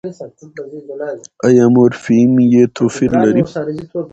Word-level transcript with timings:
ایا 1.47 1.65
مورفیم 1.75 2.31
يې 2.53 2.63
توپیر 2.75 3.11
لري؟ 3.23 3.41